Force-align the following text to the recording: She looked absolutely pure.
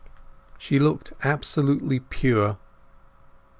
She 0.57 0.79
looked 0.79 1.13
absolutely 1.23 1.99
pure. 1.99 2.57